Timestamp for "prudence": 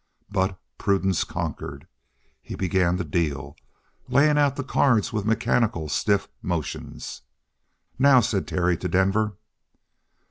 0.79-1.23